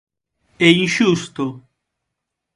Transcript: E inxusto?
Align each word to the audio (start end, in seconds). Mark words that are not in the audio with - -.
E 0.67 0.67
inxusto? 0.83 1.45